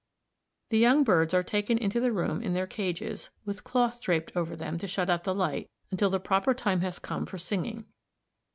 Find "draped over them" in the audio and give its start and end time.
4.01-4.79